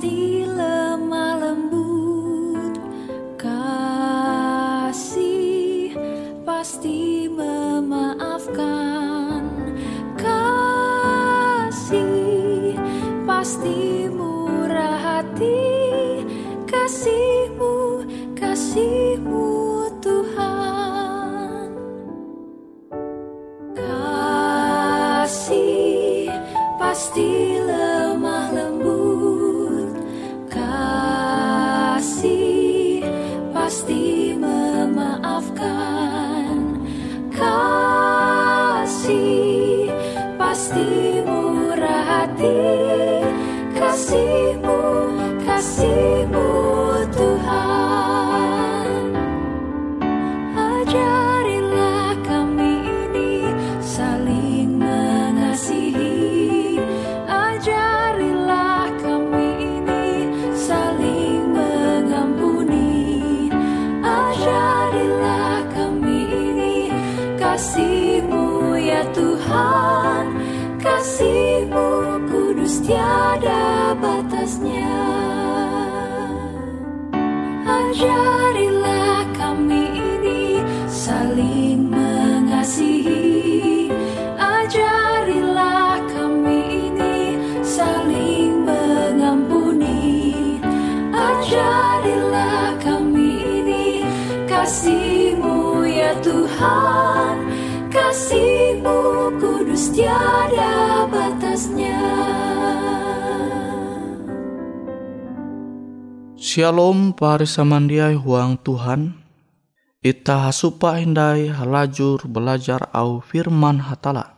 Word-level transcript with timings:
Pasti 0.00 0.39
kasihmu 94.60 95.88
ya 95.88 96.12
Tuhan 96.20 97.48
Kasihmu 97.88 99.00
huang 108.20 108.60
Tuhan. 108.60 109.16
Ita 110.04 110.52
hasupa 110.52 111.00
hindai 111.00 111.48
halajur 111.48 112.28
belajar 112.28 112.84
au 112.92 113.24
firman 113.24 113.80
hatala. 113.80 114.36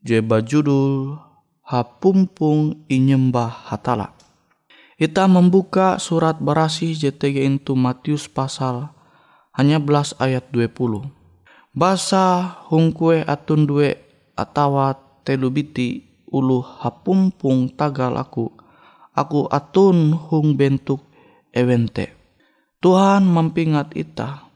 Jeba 0.00 0.40
judul 0.40 1.20
Hapumpung 1.68 2.88
inyembah 2.88 3.68
hatala. 3.68 4.16
Ita 4.96 5.28
membuka 5.28 6.00
surat 6.00 6.40
berasi 6.40 6.96
JTG 6.96 7.44
itu 7.44 7.76
Matius 7.76 8.24
pasal 8.24 8.99
hanya 9.54 9.82
belas 9.82 10.14
ayat 10.22 10.48
20. 10.54 11.10
Basa 11.70 12.58
hungkue 12.66 13.22
atun 13.22 13.66
due 13.66 13.98
atawa 14.34 14.94
telubiti 15.22 16.10
ulu 16.30 16.62
hapumpung 16.62 17.70
tagal 17.74 18.14
aku. 18.18 18.50
Aku 19.14 19.50
atun 19.50 20.14
hung 20.14 20.54
bentuk 20.54 21.02
ewente. 21.50 22.14
Tuhan 22.80 23.26
mempingat 23.26 23.92
ita. 23.92 24.48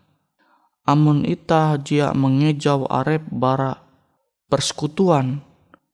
Amun 0.84 1.24
ita 1.26 1.76
jia 1.80 2.12
mengejau 2.14 2.88
arep 2.88 3.24
bara 3.28 3.82
persekutuan 4.48 5.42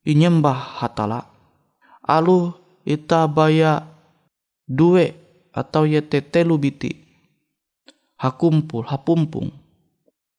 inyembah 0.04 0.82
hatala. 0.82 1.26
Alu 2.04 2.54
ita 2.84 3.26
baya 3.26 3.86
due 4.66 5.14
atau 5.50 5.86
yete 5.86 6.22
telu 6.22 6.58
biti. 6.58 7.09
Hakumpul, 8.20 8.84
hapumpung. 8.84 9.48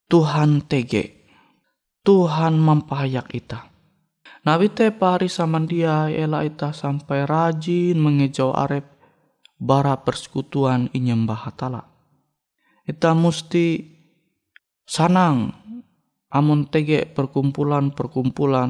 Tuhan 0.05 0.61
tege. 0.69 1.25
Tuhan 2.05 2.61
mempayak 2.61 3.33
ita. 3.33 3.73
Nawite 4.45 4.93
pari 4.93 5.25
samandia 5.25 6.09
ela 6.13 6.45
ita 6.45 6.77
sampai 6.77 7.25
rajin 7.25 7.97
mengejau 7.97 8.53
arep 8.53 8.85
bara 9.57 9.97
persekutuan 9.97 10.93
inyembah 10.93 11.49
hatala. 11.49 11.89
Kita 12.85 13.17
musti 13.17 13.81
sanang 14.85 15.49
amun 16.29 16.69
tege 16.69 17.09
perkumpulan-perkumpulan 17.09 18.69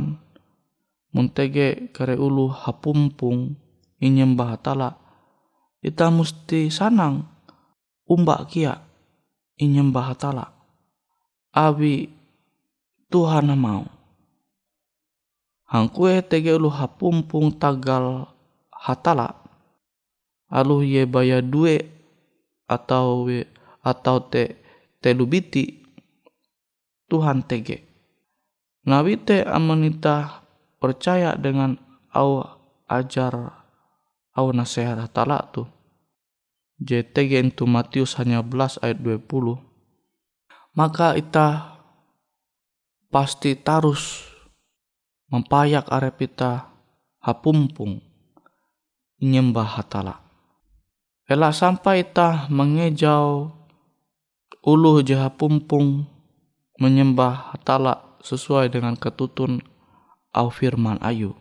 mun 1.11 1.27
tege 1.35 1.91
kare 1.91 2.15
ulu 2.15 2.47
hapumpung 2.47 3.59
inyembah 3.99 4.55
hatala. 4.55 4.95
Kita 5.83 6.07
musti 6.11 6.71
sanang 6.71 7.27
umbak 8.07 8.51
kia 8.51 8.90
inyembah 9.61 10.17
hatala. 10.17 10.49
Abi 11.53 12.09
Tuhan 13.13 13.53
mau. 13.53 13.85
Hangkue 15.69 16.25
tege 16.25 16.57
ulu 16.57 16.67
hapumpung 16.67 17.53
tagal 17.55 18.27
hatala 18.73 19.39
alu 20.51 20.83
ye 20.83 21.07
baya 21.07 21.39
due 21.39 21.79
atau 22.67 23.29
atau 23.79 24.17
te 24.27 24.59
telu 24.99 25.23
biti 25.23 25.79
Tuhan 27.07 27.43
tege. 27.47 27.87
Nawite 28.83 29.47
amanita 29.47 30.43
percaya 30.81 31.37
dengan 31.37 31.77
au 32.11 32.43
ajar 32.89 33.63
au 34.35 34.47
nasihat 34.51 34.99
hatala 34.99 35.39
tu. 35.55 35.63
JTG 36.81 37.53
itu 37.53 37.69
Matius 37.69 38.17
hanya 38.17 38.41
belas 38.41 38.81
ayat 38.81 38.97
20. 39.05 39.29
Maka 40.73 41.13
ita 41.13 41.77
pasti 43.13 43.53
tarus 43.53 44.25
mempayak 45.29 45.85
arep 45.93 46.25
ita 46.25 46.73
hapumpung 47.21 48.01
nyembah 49.21 49.77
hatala. 49.77 50.25
Ela 51.29 51.53
sampai 51.53 52.01
tah 52.01 52.49
mengejau 52.49 53.53
uluh 54.65 55.05
jaha 55.05 55.29
pumpung 55.29 56.09
menyembah 56.81 57.53
hatala 57.53 58.17
sesuai 58.25 58.73
dengan 58.73 58.97
ketutun 58.97 59.61
au 60.33 60.49
firman 60.49 60.97
ayu. 61.05 61.37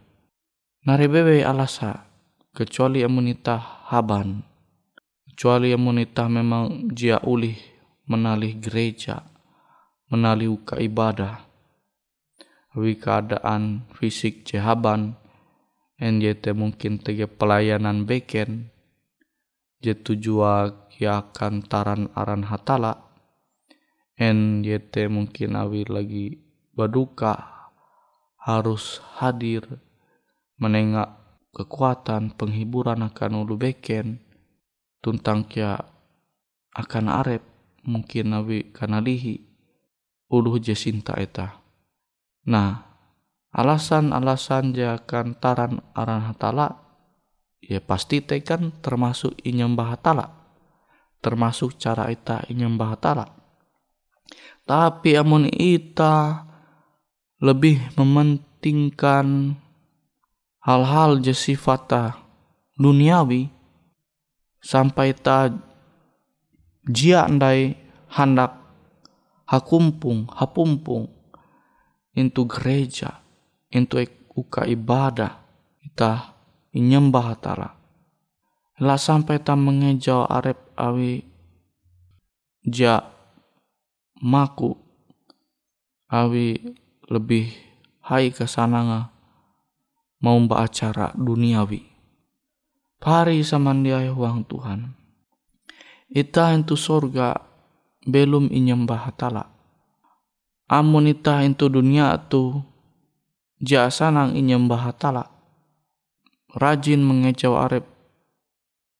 Narebebe 0.84 1.40
alasa 1.40 2.04
kecuali 2.52 3.00
amunita 3.00 3.56
haban. 3.88 4.49
Kecuali 5.40 5.72
amunita 5.72 6.28
memang 6.28 6.92
jia 6.92 7.16
ulih 7.24 7.56
menalih 8.04 8.60
gereja, 8.60 9.24
menalih 10.12 10.60
uka 10.60 10.76
ibadah. 10.76 11.48
Wi 12.76 13.00
keadaan 13.00 13.88
fisik 13.96 14.44
jehaban, 14.44 15.16
NJT 15.96 16.52
mungkin 16.52 17.00
tege 17.00 17.24
pelayanan 17.24 18.04
beken, 18.04 18.68
je 19.80 19.96
tujua 19.96 20.76
akan 21.00 21.64
taran 21.64 22.12
aran 22.12 22.44
hatala, 22.44 23.00
NJT 24.20 25.08
mungkin 25.08 25.56
awi 25.56 25.88
lagi 25.88 26.36
baduka 26.76 27.40
harus 28.44 29.00
hadir 29.16 29.64
menengak 30.60 31.16
kekuatan 31.56 32.36
penghiburan 32.36 33.08
akan 33.08 33.40
ulu 33.40 33.56
beken 33.56 34.28
tuntang 35.00 35.48
kia 35.48 35.80
akan 36.76 37.06
arep 37.10 37.42
mungkin 37.84 38.36
nawi 38.36 38.70
kanalihi 38.70 39.40
ulu 40.30 40.60
jesinta 40.60 41.16
eta. 41.16 41.60
Nah 42.46 42.86
alasan-alasan 43.50 44.76
akan 44.78 45.26
taran 45.42 45.82
aran 45.96 46.22
hatala 46.30 46.78
ya 47.58 47.82
pasti 47.82 48.22
tekan 48.22 48.70
termasuk 48.78 49.34
inyembah 49.42 49.98
hatala 49.98 50.40
termasuk 51.20 51.76
cara 51.76 52.08
ita 52.08 52.44
inyembah 52.48 52.96
hatala. 52.96 53.26
Tapi 54.64 55.18
amun 55.18 55.50
ita 55.50 56.46
lebih 57.40 57.80
mementingkan 57.96 59.56
hal-hal 60.64 61.20
je 61.20 61.32
sifata 61.32 62.20
duniawi 62.76 63.59
sampai 64.60 65.16
ta 65.16 65.50
jia 66.86 67.26
ndai 67.28 67.76
hendak 68.12 68.56
hakumpung 69.48 70.30
hapumpung 70.32 71.08
into 72.14 72.46
gereja 72.46 73.20
into 73.72 74.00
uka 74.36 74.64
ibadah 74.68 75.40
kita 75.82 76.36
inyembah 76.76 77.34
hatala 77.34 77.68
lah 78.80 79.00
sampai 79.00 79.40
ta 79.42 79.58
mengejau 79.58 80.24
arep 80.24 80.56
awi 80.78 81.24
ja 82.64 83.04
maku 84.20 84.76
awi 86.08 86.76
lebih 87.10 87.50
hai 88.06 88.30
kesananga 88.30 89.10
mau 90.20 90.36
mbak 90.36 90.60
acara 90.68 91.06
duniawi. 91.16 91.89
Pari 93.00 93.40
samandiai 93.40 94.12
huang 94.12 94.44
Tuhan. 94.44 94.92
Ita 96.12 96.52
itu 96.52 96.76
sorga 96.76 97.32
belum 98.04 98.52
inyembah 98.52 99.08
hatala. 99.08 99.48
Amun 100.68 101.08
ita 101.08 101.40
itu 101.40 101.72
dunia 101.72 102.12
tu 102.28 102.60
jasa 103.56 104.12
nang 104.12 104.36
inyembah 104.36 104.92
hatala. 104.92 105.32
Rajin 106.52 107.00
mengecau 107.00 107.56
arep 107.56 107.88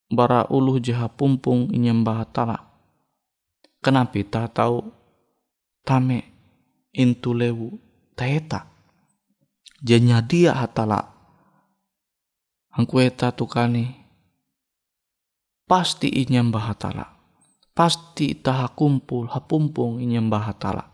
bara 0.08 0.49
uluh 0.49 0.81
jaha 0.81 1.12
pumpung 1.12 1.69
inyembah 1.69 2.25
hatala. 2.25 2.56
Kenapa 3.85 4.17
ita 4.17 4.49
tahu 4.49 4.81
tame 5.85 6.25
intu 6.97 7.37
lewu 7.37 7.76
taeta 8.17 8.64
jenya 9.85 10.25
dia 10.25 10.56
hatala 10.56 11.10
angkueta 12.75 13.35
tukani 13.35 13.95
pasti 15.67 16.11
inyambah 16.11 16.65
hatala 16.75 17.07
pasti 17.75 18.35
taha 18.35 18.71
kumpul 18.75 19.31
hapumpung 19.31 20.03
inyambah 20.03 20.43
hatala 20.43 20.91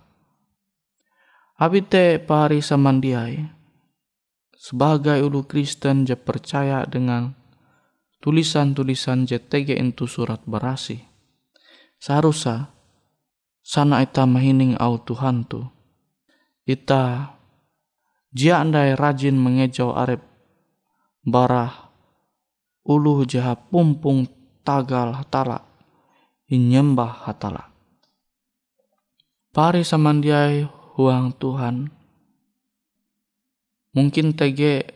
Abite 1.56 2.20
pari 2.20 2.60
samandiai 2.60 3.40
sebagai 4.52 5.24
ulu 5.24 5.48
Kristen 5.48 6.04
je 6.04 6.12
percaya 6.12 6.84
dengan 6.84 7.32
tulisan-tulisan 8.20 9.24
JTG 9.24 9.80
itu 9.80 10.04
surat 10.04 10.44
berasi. 10.44 11.00
Seharusnya 11.96 12.76
sana 13.64 14.04
ita 14.04 14.28
mahining 14.28 14.76
au 14.76 15.00
Tuhan 15.00 15.48
tu. 15.48 15.64
Ita 16.68 17.32
Jia 18.36 18.60
andai 18.60 18.92
rajin 18.92 19.40
mengejau 19.40 19.96
arep 19.96 20.20
barah 21.26 21.90
ulu 22.86 23.26
jaha 23.26 23.58
pumpung 23.58 24.30
tagal 24.62 25.10
hatala 25.10 25.66
inyembah 26.46 27.26
hatala. 27.26 27.74
Pari 29.50 29.82
samandiai 29.82 30.62
huang 30.94 31.34
Tuhan 31.34 31.90
mungkin 33.90 34.38
tege 34.38 34.86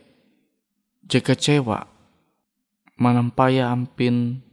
je 1.11 1.19
kecewa 1.19 1.88
manampaya 3.00 3.73
ampin 3.73 4.44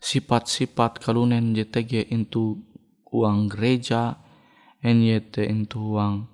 sifat-sifat 0.00 1.04
kalunen 1.04 1.52
JTG 1.52 2.08
itu 2.10 2.58
uang 3.12 3.52
gereja 3.52 4.16
NYT 4.80 5.42
itu 5.42 5.78
uang 5.98 6.30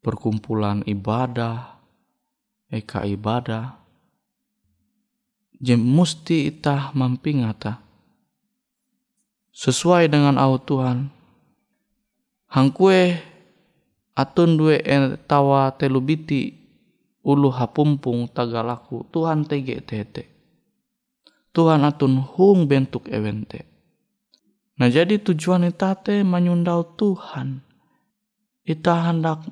perkumpulan 0.00 0.80
ibadah, 0.86 1.79
eka 2.70 3.02
ibadah, 3.02 3.76
jem 5.58 5.82
musti 5.82 6.48
itah 6.48 6.94
mampingata. 6.96 7.82
Sesuai 9.50 10.08
dengan 10.08 10.38
au 10.38 10.56
Tuhan, 10.56 11.10
hangkue 12.48 13.20
atun 14.14 14.56
due 14.56 14.80
tawa 15.26 15.74
telubiti 15.74 16.54
ulu 17.26 17.52
hapumpung 17.52 18.30
tagalaku 18.30 19.04
Tuhan 19.12 19.44
tege 19.44 19.82
tete. 19.84 20.24
Tuhan 21.50 21.82
atun 21.82 22.22
hung 22.22 22.70
bentuk 22.70 23.10
evente. 23.10 23.66
Nah 24.78 24.88
jadi 24.88 25.18
tujuan 25.20 25.66
itate 25.66 26.22
menyundau 26.22 26.94
Tuhan. 26.96 27.60
Ita 28.64 29.10
hendak 29.10 29.44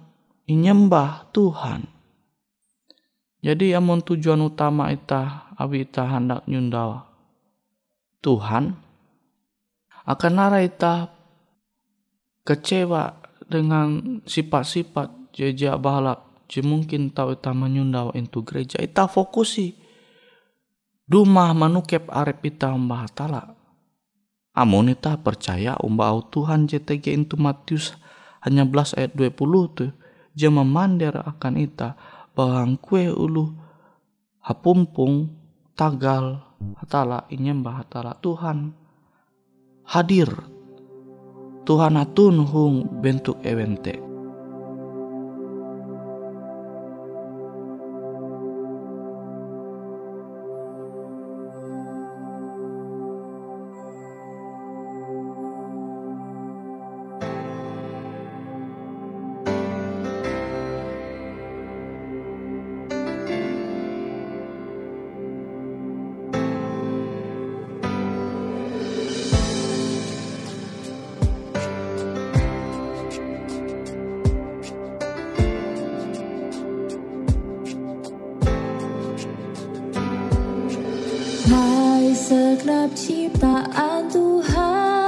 inyembah 0.46 1.28
Tuhan. 1.34 1.97
Jadi 3.38 3.71
amun 3.71 4.02
tujuan 4.02 4.42
utama 4.42 4.90
ita 4.90 5.50
abi 5.54 5.87
ita 5.87 6.02
hendak 6.07 6.42
nyundawa 6.50 7.07
Tuhan 8.18 8.75
akan 10.09 10.33
nara 10.35 10.59
ita 10.59 11.07
kecewa 12.42 13.14
dengan 13.47 14.21
sifat-sifat 14.26 15.30
jejak 15.37 15.78
balak. 15.78 16.25
Je 16.49 16.64
mungkin 16.64 17.12
tahu 17.12 17.37
ita 17.37 17.52
menyundawa 17.52 18.16
itu 18.16 18.40
gereja. 18.40 18.80
Ita 18.80 19.04
fokusi 19.04 19.76
dumah 21.09 21.57
manukep 21.57 22.04
arep 22.12 22.45
ita 22.52 22.68
umbah 22.76 23.09
tala 23.09 23.57
amun 24.52 24.92
ita 24.92 25.16
percaya 25.16 25.78
umbah 25.80 26.12
Tuhan 26.28 26.68
JTG 26.68 27.16
itu 27.16 27.40
Matius 27.40 27.97
hanya 28.45 28.68
belas 28.68 28.92
ayat 28.92 29.16
20 29.16 29.33
tuh 29.73 29.90
dia 30.37 30.52
memandir 30.52 31.16
akan 31.16 31.54
ita 31.57 31.97
bahwa 32.38 32.71
kue 32.78 33.11
ulu 33.11 33.50
hapumpung 34.38 35.26
tagal 35.75 36.38
hatala 36.78 37.26
inyembah 37.26 37.83
hatala 37.83 38.14
Tuhan 38.23 38.71
hadir. 39.83 40.30
Tuhan 41.66 41.99
atun 42.00 42.47
hung 42.49 43.02
bentuk 43.02 43.42
ewente 43.45 44.07
segenap 82.12 82.92
ciptaan 82.92 84.04
Tuhan 84.12 84.98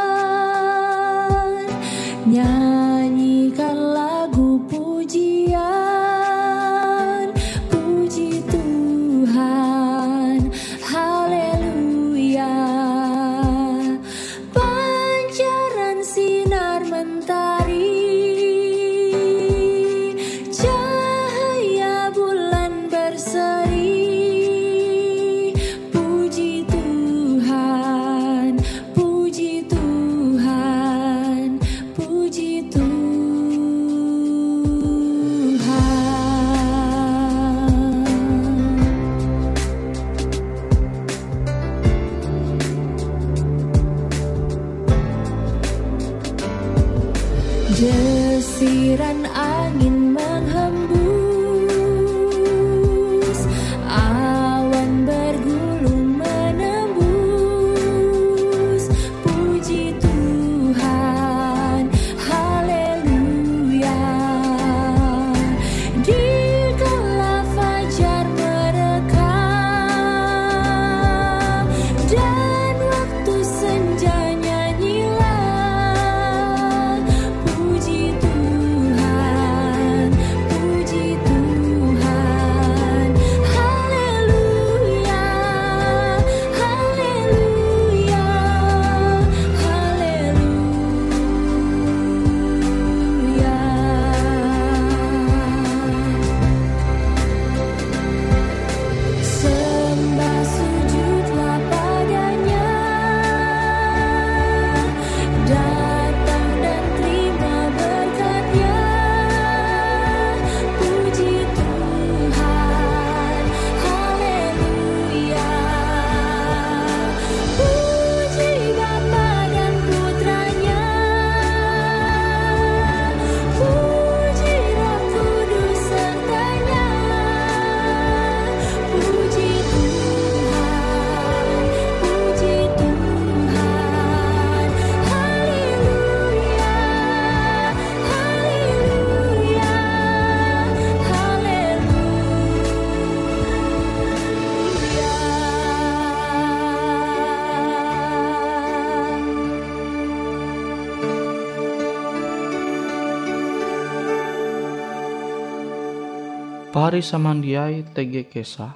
Pari 156.90 157.06
samandiai 157.06 157.87
tege 157.94 158.26
kesa. 158.26 158.75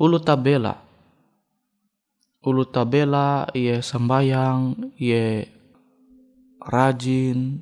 Ulu 0.00 0.16
tabela. 0.16 0.72
Ulu 2.40 2.64
tabela 2.72 3.52
ie 3.52 3.84
sembayang, 3.84 4.96
ie 4.96 5.44
rajin, 6.64 7.60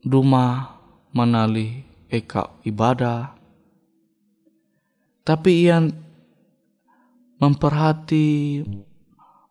duma 0.00 0.72
menali 1.12 1.84
eka 2.08 2.64
ibadah. 2.64 3.36
Tapi 5.20 5.50
ian 5.60 5.92
memperhati 7.44 8.64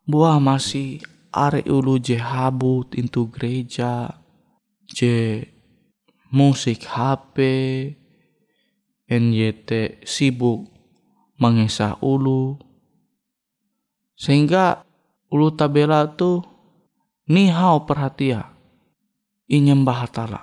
buah 0.02 0.42
masih 0.42 0.98
are 1.30 1.62
ulu 1.62 1.94
je 2.02 2.18
habut 2.18 2.90
into 2.98 3.30
gereja, 3.30 4.18
je 4.90 5.46
musik 6.34 6.90
HP, 6.90 7.38
NYT 9.12 10.00
sibuk 10.08 10.72
mengesah 11.36 12.00
ulu. 12.00 12.56
Sehingga 14.16 14.88
ulu 15.28 15.52
tabela 15.52 16.08
tu 16.08 16.40
nihau 17.28 17.84
perhatia 17.84 18.48
inyembah 19.52 20.08
hatala. 20.08 20.40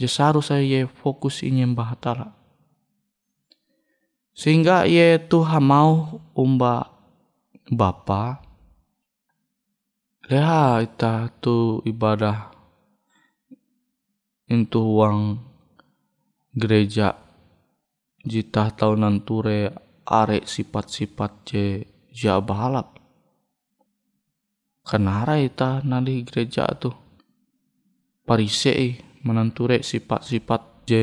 Je 0.00 0.08
seharusnya 0.08 0.64
ye 0.64 0.88
fokus 0.88 1.44
inyembah 1.44 1.92
hatala. 1.92 2.32
Sehingga 4.36 4.88
ye 4.88 5.20
Tuhan 5.20 5.64
mau 5.64 6.20
umba 6.36 6.96
Bapa 7.66 8.46
leha 10.30 10.78
ita 10.86 11.26
tu 11.42 11.82
ibadah 11.82 12.54
into 14.46 14.78
uang 14.78 15.42
gereja 16.54 17.25
jita 18.26 18.74
tahunan 18.74 19.22
ture 19.22 19.70
are 20.02 20.42
sifat-sifat 20.42 21.32
je 21.46 21.64
ja 22.10 22.42
bahalap. 22.42 22.98
Kenara 24.82 25.38
ita 25.38 25.82
nali 25.86 26.26
gereja 26.26 26.66
tu 26.78 26.90
parisei 28.26 28.98
menanture 29.22 29.82
sifat-sifat 29.82 30.62
je 30.90 31.02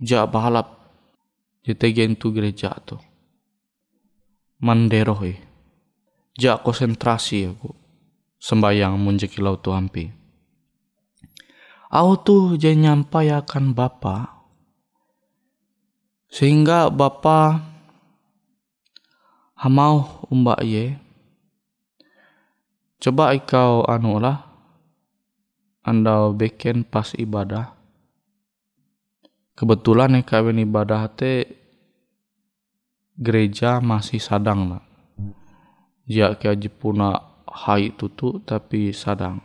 ja 0.00 0.28
bahalap 0.28 0.68
je 1.64 1.72
tegen 1.72 2.16
tu 2.16 2.32
gereja 2.36 2.76
tu. 2.84 3.00
Manderohi. 4.60 5.40
Ja 6.36 6.60
konsentrasi 6.60 7.48
aku 7.48 7.72
sembayang 8.40 9.00
munjeki 9.00 9.40
tu 9.60 9.70
hampi. 9.72 10.04
Aku 11.94 12.12
tuh 12.26 12.44
je 12.58 12.74
nyampaikan 12.74 13.70
Bapa 13.70 14.33
sehingga 16.34 16.90
Bapa 16.90 17.62
hamau 19.54 20.26
umba 20.26 20.58
ye. 20.66 20.98
Coba 22.98 23.30
ikau 23.38 23.86
anu 23.86 24.18
lah 24.18 24.42
anda 25.86 26.34
beken 26.34 26.82
pas 26.82 27.14
ibadah. 27.14 27.78
Kebetulan 29.54 30.18
ya 30.18 30.26
kawin 30.26 30.58
ibadah 30.66 31.06
te 31.14 31.46
gereja 33.14 33.78
masih 33.78 34.18
sadang 34.18 34.74
lah. 34.74 34.82
Ya 36.02 36.34
kia 36.34 36.58
jepuna 36.58 37.22
hai 37.46 37.94
tutu 37.94 38.42
tapi 38.42 38.90
sadang. 38.90 39.38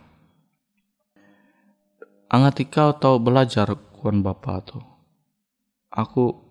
Angat 2.26 2.66
ikau 2.66 2.98
tahu 2.98 3.22
belajar 3.22 3.78
kuan 3.94 4.26
bapa 4.26 4.58
tu. 4.66 4.82
Aku 5.94 6.49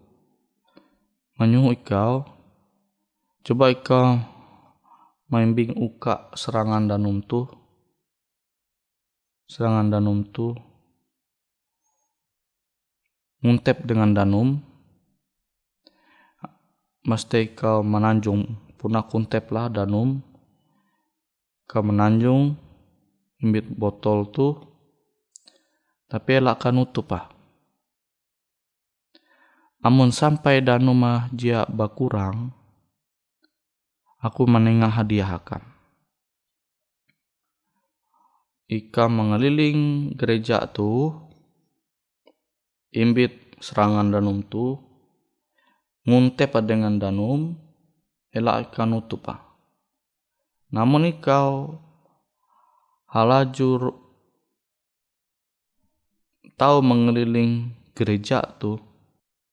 menyuruh 1.39 1.73
ikau 1.73 2.27
coba 3.47 3.71
ikau 3.71 4.19
maimbing 5.31 5.73
uka 5.79 6.27
serangan 6.35 6.85
danum 6.91 7.23
tu 7.23 7.47
serangan 9.47 9.87
danum 9.87 10.27
tu 10.29 10.53
nguntep 13.39 13.87
dengan 13.87 14.11
danum. 14.11 14.59
Mesti 17.07 17.55
kau 17.55 17.81
menanjung 17.81 18.43
punah 18.75 19.07
kuntep 19.07 19.49
lah 19.49 19.71
danum. 19.71 20.19
Kau 21.65 21.81
menanjung 21.81 22.57
imbit 23.39 23.65
botol 23.71 24.27
tu 24.29 24.57
tapi 26.09 26.41
elak 26.41 26.57
kan 26.65 26.73
nutup 26.73 27.13
ah 27.13 27.29
amun 29.79 30.11
sampai 30.11 30.59
danum 30.59 30.95
mah 30.95 31.31
jia 31.31 31.63
bakurang 31.67 32.51
aku 34.19 34.43
menengah 34.43 34.91
hadiah 34.91 35.39
akan 35.39 35.63
Ika 38.69 39.09
mengeliling 39.09 40.13
gereja 40.13 40.61
tu 40.69 41.09
imbit 42.93 43.57
serangan 43.57 44.13
danum 44.13 44.45
tu 44.45 44.77
nguntep 46.05 46.53
dengan 46.69 47.01
danum 47.01 47.57
elak 48.29 48.69
ika 48.69 48.85
nutup 48.85 49.25
ah. 49.25 49.41
Namun 50.69 51.09
ikau 51.09 51.81
halajur 53.09 53.97
tahu 56.53 56.77
mengeliling 56.85 57.73
gereja 57.97 58.45
tu 58.61 58.88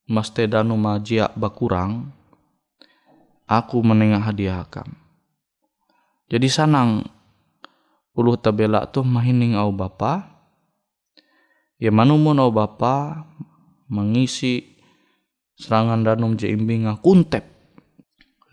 mesti 0.07 0.47
danum 0.47 0.79
majia 0.79 1.27
bakurang 1.35 2.15
aku 3.47 3.83
menengah 3.83 4.23
hadiah 4.23 4.63
akan. 4.63 4.87
Jadi 6.31 6.47
sanang 6.51 7.07
ulu 8.15 8.39
tabela 8.39 8.87
tu 8.87 9.03
mahining 9.03 9.55
au 9.59 9.71
bapa. 9.71 10.35
Ya 11.77 11.93
manumun 11.93 12.39
au 12.41 12.51
bapa 12.51 13.27
mengisi 13.87 14.79
serangan 15.59 16.03
danum 16.03 16.35
je 16.39 16.51
imbinga 16.51 16.99
kuntep. 17.03 17.47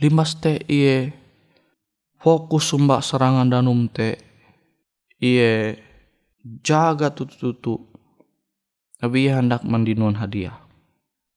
Limas 0.01 0.37
te 0.37 0.61
iye 0.69 1.13
fokus 2.19 2.73
sumba 2.73 2.99
serangan 2.99 3.49
danum 3.49 3.89
te 3.89 4.17
iye 5.21 5.81
jaga 6.61 7.13
tutu-tutu. 7.13 7.89
Tapi 8.99 9.27
ia 9.27 9.39
hendak 9.41 9.67
mendinun 9.67 10.15
hadiah 10.15 10.62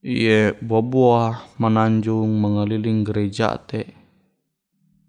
iye 0.06 0.54
buah-buah 0.62 1.58
menanjung 1.58 2.38
mengeliling 2.38 3.02
gereja 3.02 3.58
te. 3.58 3.90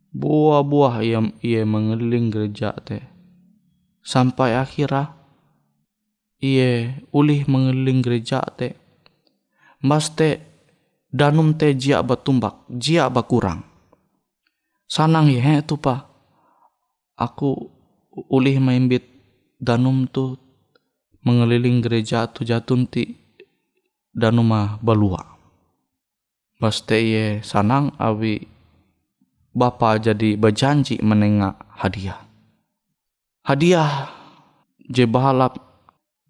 Buah-buah 0.10 1.06
ia 1.06 1.22
ia 1.46 1.62
mengeliling 1.70 2.34
gereja 2.34 2.74
te. 2.82 3.06
Sampai 4.02 4.58
akhirnya 4.58 5.14
iye 6.42 6.98
ulih 7.14 7.46
mengeliling 7.46 8.02
gereja 8.02 8.42
te. 8.58 8.74
Mas 9.86 10.10
te 10.10 10.42
danum 11.14 11.54
te 11.54 11.78
jia 11.78 12.02
batumbak 12.02 12.66
jia 12.74 13.14
bakurang 13.14 13.62
sanang 14.90 15.30
ye 15.30 15.62
tu 15.62 15.78
pa. 15.78 16.10
Aku 17.14 17.70
ulih 18.34 18.58
maimbit 18.58 19.06
danum 19.62 20.10
tu 20.10 20.42
mengeliling 21.22 21.86
gereja 21.86 22.26
tu 22.26 22.42
jatun 22.42 22.90
ti 22.90 23.27
danuma 24.18 24.82
balua. 24.82 25.38
Mas 26.58 26.82
te 26.82 26.98
ye 26.98 27.26
sanang 27.46 27.94
awi 28.02 28.50
bapa 29.54 30.02
jadi 30.02 30.34
berjanji 30.34 30.98
menengak 31.06 31.54
hadiah. 31.78 32.26
Hadiah 33.46 34.10
je 34.90 35.06
balap 35.06 35.62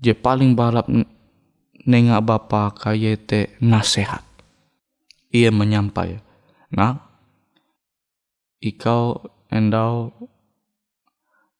je 0.03 0.11
paling 0.11 0.51
balap 0.51 0.91
nengak 1.87 2.21
bapa 2.27 2.75
kaya 2.75 3.15
te 3.15 3.55
nasihat 3.63 4.21
ia 5.31 5.47
menyampai 5.55 6.19
nak 6.67 6.99
ikau 8.59 9.23
endau 9.47 10.11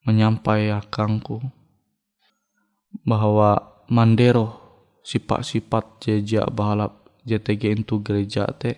menyampai 0.04 0.68
akangku 0.68 1.40
bahwa 3.08 3.64
mandero 3.88 4.67
sifat-sifat 5.08 6.04
jejak 6.04 6.52
balap 6.52 7.08
JTG 7.24 7.80
itu 7.80 8.04
gereja 8.04 8.44
te 8.52 8.76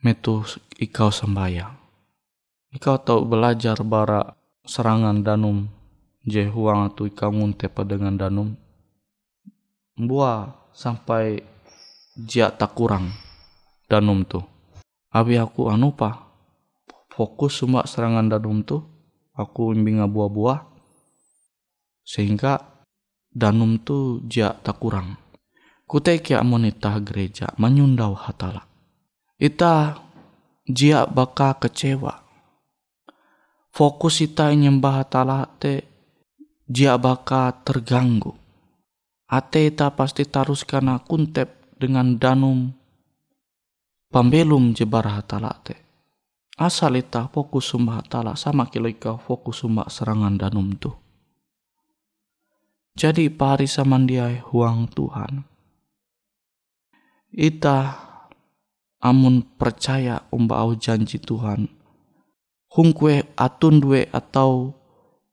metu 0.00 0.40
ikau 0.80 1.12
sembayang 1.12 1.76
ikau 2.72 2.96
tahu 2.96 3.28
belajar 3.28 3.76
bara 3.84 4.40
serangan 4.64 5.20
danum 5.20 5.68
je 6.24 6.48
huang 6.48 6.88
atau 6.88 7.04
ikau 7.04 7.28
ngunte 7.28 7.68
dengan 7.84 8.16
danum? 8.16 8.56
Buah 9.94 10.72
sampai 10.72 11.44
jia 12.16 12.50
tak 12.50 12.74
kurang 12.74 13.14
danum 13.86 14.26
tu 14.26 14.42
abi 15.14 15.38
aku 15.38 15.70
anu 15.70 15.94
pa 15.94 16.26
fokus 17.14 17.62
semua 17.62 17.86
serangan 17.86 18.26
danum 18.26 18.66
tu 18.66 18.82
aku 19.38 19.70
imbinga 19.70 20.10
buah-buah 20.10 20.66
sehingga 22.02 22.73
danum 23.34 23.82
tu 23.82 24.22
jia 24.30 24.54
tak 24.62 24.78
kurang. 24.78 25.18
Kuteki 25.84 26.38
amonita 26.38 26.96
gereja 27.02 27.52
menyundau 27.60 28.14
hatala. 28.16 28.64
Ita 29.36 29.98
jia 30.64 31.04
baka 31.04 31.58
kecewa. 31.58 32.24
Fokus 33.74 34.22
ita 34.22 34.54
nyembah 34.54 35.02
hatala 35.02 35.50
te 35.58 35.84
jia 36.70 36.94
baka 36.96 37.52
terganggu. 37.66 38.32
Ate 39.28 39.68
ita 39.68 39.90
pasti 39.90 40.24
tarus 40.24 40.62
kana 40.62 41.02
kuntep 41.02 41.74
dengan 41.74 42.14
danum 42.16 42.70
pambelum 44.14 44.72
jebar 44.72 45.10
hatala 45.10 45.52
te. 45.66 45.74
Asal 46.54 47.02
ita 47.02 47.26
fokus 47.34 47.74
sumbah 47.74 47.98
hatala 47.98 48.38
sama 48.38 48.70
kilo 48.70 48.86
ika 48.86 49.18
fokus 49.18 49.66
sumbah 49.66 49.90
serangan 49.90 50.38
danum 50.38 50.70
tu 50.78 51.03
jadi 52.94 53.26
pari 53.26 53.66
samandiai 53.66 54.38
huang 54.38 54.86
Tuhan. 54.86 55.42
Ita 57.34 57.78
amun 59.02 59.42
percaya 59.58 60.22
umba 60.30 60.62
au 60.62 60.78
janji 60.78 61.18
Tuhan. 61.18 61.66
Hungkue 62.70 63.26
atun 63.34 63.82
due 63.82 64.06
atau 64.14 64.74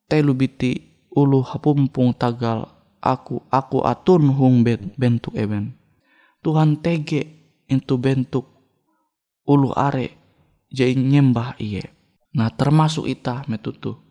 telu 0.10 0.34
biti 0.34 1.06
ulu 1.14 1.42
hapumpung 1.46 2.14
tagal 2.18 2.66
aku 3.02 3.46
aku 3.50 3.86
atun 3.86 4.34
hung 4.34 4.66
ben- 4.66 4.94
bentuk 4.98 5.38
eben. 5.38 5.78
Tuhan 6.42 6.82
tege 6.82 7.30
itu 7.70 7.96
bentuk 8.02 8.50
ulu 9.46 9.70
are 9.78 10.10
je 10.74 10.90
nyembah 10.98 11.58
iye. 11.62 11.94
Nah 12.34 12.50
termasuk 12.50 13.06
ita 13.06 13.46
metutu. 13.46 14.02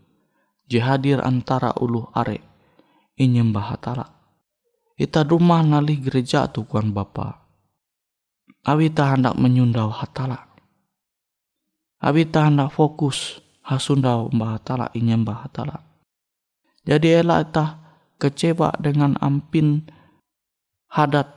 Je 0.71 0.79
hadir 0.79 1.19
antara 1.19 1.75
ulu 1.75 2.07
are 2.15 2.50
i 3.21 3.29
nyembah 3.29 3.77
hatala 3.77 4.09
ita 4.97 5.21
rumah 5.29 5.61
nali 5.61 5.97
gereja 5.97 6.45
tu 6.49 6.65
kuan 6.69 6.93
bapa. 6.93 7.41
Awi 8.61 8.93
ta 8.93 9.17
hendak 9.17 9.41
menyundau 9.41 9.89
hatala 9.89 10.51
awi 12.01 12.25
ta 12.29 12.49
hendak 12.49 12.73
fokus 12.73 13.45
hasundau 13.65 14.33
mbah 14.33 14.57
hatala 14.57 14.89
i 14.97 15.01
nyembah 15.05 15.47
hatala 15.47 15.85
jadi 16.89 17.21
ela 17.25 17.45
ita 17.45 17.77
kecewa 18.17 18.73
dengan 18.81 19.21
ampin 19.21 19.85
hadat 20.89 21.29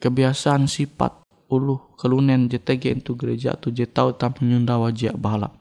kebiasaan 0.00 0.68
sifat 0.68 1.20
ulu 1.52 1.96
kelunen 2.00 2.48
JTG 2.48 3.04
itu 3.04 3.12
gereja 3.16 3.60
tu 3.60 3.68
je 3.72 3.84
tau 3.84 4.16
tam 4.16 4.32
menyundau 4.40 4.88
wajia 4.88 5.12
balap 5.12 5.52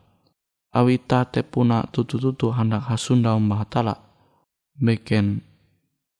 awi 0.71 0.99
ta 0.99 1.27
te 1.27 1.43
puna 1.43 1.83
tutu-tutu 1.91 2.55
hendak 2.55 2.87
hasundau 2.87 3.35
mbah 3.39 3.67
hatala 3.67 4.08
beken 4.79 5.43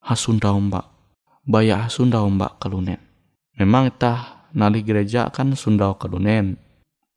hasundau 0.04 0.60
mbak 0.60 0.86
baya 1.50 1.90
hasundau 1.90 2.30
mbak 2.30 2.62
kelunen. 2.62 3.02
Memang 3.58 3.90
ita 3.90 4.46
nali 4.54 4.86
gereja 4.86 5.32
kan 5.34 5.58
sundau 5.58 5.98
kelunen. 5.98 6.60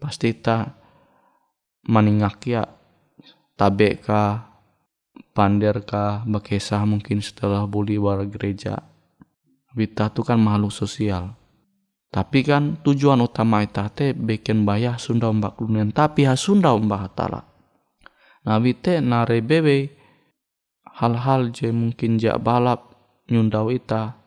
Pasti 0.01 0.33
ita 0.35 0.75
maningak 1.87 2.43
ya 2.49 2.67
ka 4.03 4.23
pander 5.37 5.87
ka 5.87 6.27
bekesah 6.27 6.83
mungkin 6.83 7.23
setelah 7.23 7.69
buli 7.69 8.01
war 8.01 8.25
gereja. 8.27 8.83
Wita 9.77 10.11
tu 10.11 10.27
kan 10.27 10.41
makhluk 10.41 10.75
sosial. 10.75 11.39
Tapi 12.13 12.45
kan 12.45 12.77
tujuan 12.85 13.25
utama 13.25 13.65
ita 13.65 13.89
te 13.89 14.13
bikin 14.13 14.69
bayah 14.69 15.01
sunda 15.01 15.33
mbak 15.33 15.57
kelunen 15.57 15.95
tapi 15.95 16.29
ha 16.29 16.35
sunda 16.37 16.75
mbak 16.75 17.09
hatala. 17.09 17.47
Nah 18.43 18.59
wite 18.59 18.99
nare 18.99 19.39
bebe 19.41 20.02
hal-hal 21.03 21.51
je 21.51 21.75
mungkin 21.75 22.23
jak 22.23 22.39
balap 22.39 22.95
nyundau 23.27 23.75
ita. 23.75 24.23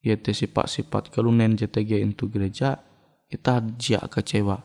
Yaitu 0.00 0.32
sifat-sifat 0.32 1.12
kelunen 1.12 1.54
JTG 1.54 2.00
itu 2.02 2.26
gereja 2.32 2.80
kita 3.30 3.62
jak 3.78 4.10
kecewa. 4.10 4.64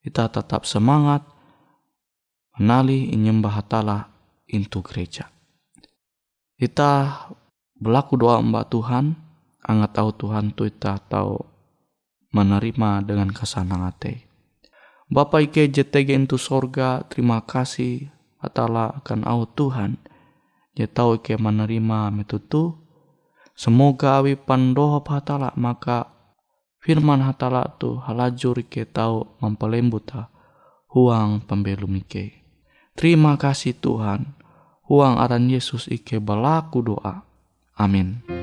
Kita 0.00 0.32
tetap 0.32 0.64
semangat 0.64 1.26
menali 2.56 3.12
nyembah 3.12 3.60
hatala 3.60 4.08
itu 4.48 4.80
gereja. 4.80 5.28
Kita 6.56 6.90
berlaku 7.76 8.16
doa 8.16 8.40
mbak 8.40 8.72
Tuhan 8.72 9.18
angat 9.66 9.90
tahu 10.00 10.10
Tuhan 10.16 10.54
tu 10.56 10.64
kita 10.70 11.02
tahu 11.10 11.36
menerima 12.30 13.04
dengan 13.04 13.28
kesenangan 13.34 13.90
hati. 13.90 14.22
Bapa 15.10 15.42
Ike 15.42 15.66
JTG 15.66 16.14
itu 16.14 16.38
sorga 16.38 17.02
terima 17.10 17.42
kasih 17.42 18.06
hatala 18.38 19.02
akan 19.02 19.26
au 19.26 19.42
Tuhan 19.44 19.98
je 20.74 20.86
tahu 20.86 21.18
Ike 21.18 21.36
menerima 21.36 22.10
metutu 22.14 22.78
semoga 23.58 24.22
awi 24.22 24.38
pandoh 24.38 25.02
hatala 25.02 25.52
maka 25.58 26.10
firman 26.80 27.20
hatala 27.20 27.66
tu 27.76 28.00
halajur 28.00 28.58
Ike 28.62 28.88
tahu 28.88 29.26
mempelembuta 29.38 30.32
huang 30.90 31.46
pembelum 31.46 32.00
Ike. 32.00 32.42
Terima 32.98 33.38
kasih 33.38 33.78
Tuhan 33.78 34.34
huang 34.88 35.20
aran 35.20 35.46
Yesus 35.46 35.86
Ike 35.86 36.18
berlaku 36.18 36.82
doa. 36.82 37.22
Amin 37.78 38.39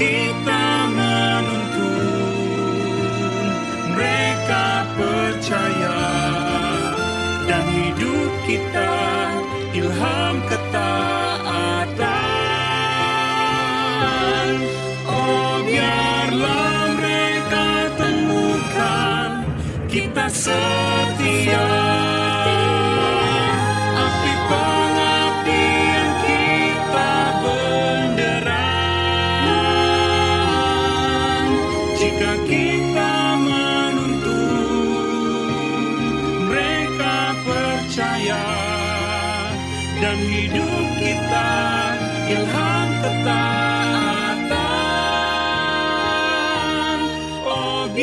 kita 0.00 0.88
menuntun. 0.96 1.92
Mereka 3.92 4.88
percaya 4.96 6.00
dan 7.44 7.68
hidup 7.68 8.32
kita 8.48 8.96
ilham 9.76 10.40
ketaatan. 10.48 12.00
Oh 15.04 15.60
biarlah 15.68 16.96
mereka 16.96 17.92
temukan 18.00 19.44
kita 19.92 20.32
setia 20.32 21.79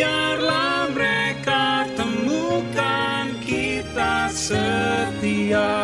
biarlah 0.08 0.88
mereka 0.96 1.84
temukan 2.00 3.36
kita 3.44 4.32
setia. 4.32 5.76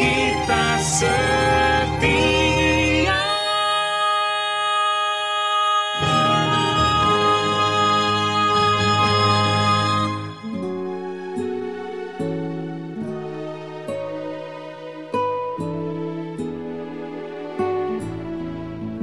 Kita 0.00 0.66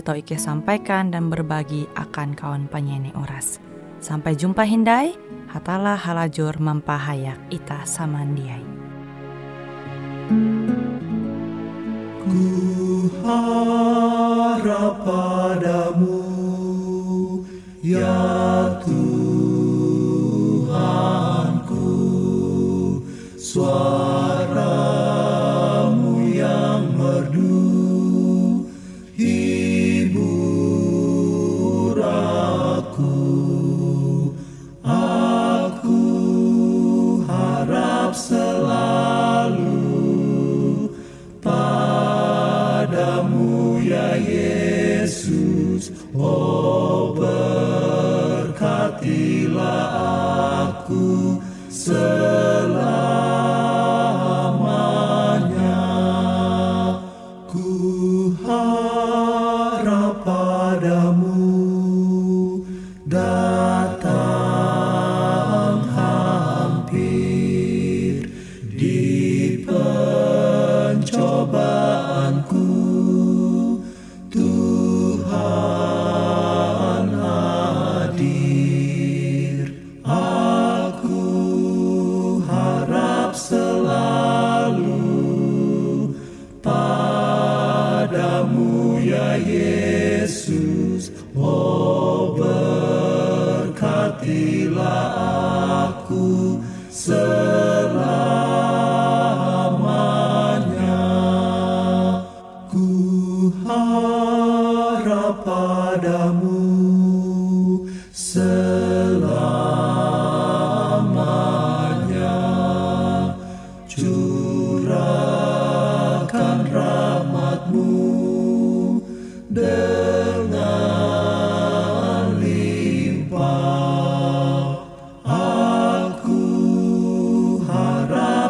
tau 0.00 0.18
Ike 0.18 0.40
sampaikan 0.40 1.12
dan 1.12 1.30
berbagi 1.30 1.86
akan 1.94 2.32
kawan 2.34 2.64
penyanyi 2.66 3.12
Oras. 3.14 3.60
Sampai 4.00 4.34
jumpa 4.34 4.64
Hindai, 4.66 5.14
hatalah 5.52 6.00
halajur 6.00 6.56
mampahayak 6.58 7.38
ita 7.52 7.84
samandiai. 7.86 8.74
harap 14.64 15.00
padamu 15.04 16.20
ya 17.80 18.80
Tuhanku 18.84 19.16
suaramu 23.40 23.83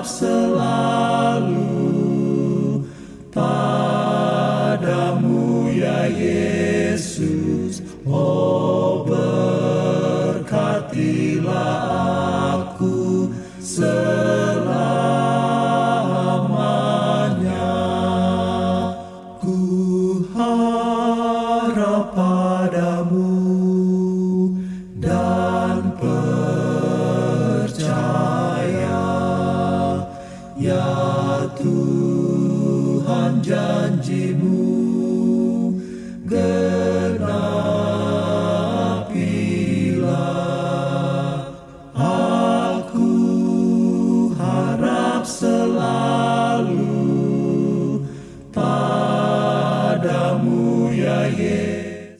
So. 0.04 0.43